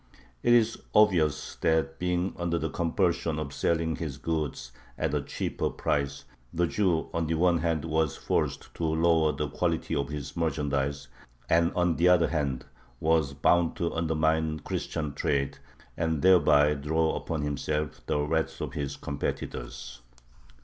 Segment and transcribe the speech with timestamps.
[0.41, 5.69] It is obvious that, being under the compulsion of selling his goods at a cheaper
[5.69, 10.35] price, the Jew on the one hand was forced to lower the quality of his
[10.35, 11.07] merchandise,
[11.47, 12.65] and on the other hand
[12.99, 15.59] was bound to undermine Christian trade,
[15.95, 20.01] and thereby draw upon himself the wrath of his competitors.